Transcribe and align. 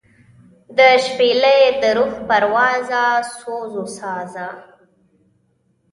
دشپیلۍ 0.77 1.61
دروح 1.81 2.13
پروازه 2.27 3.05
سوزوسازه 3.39 4.49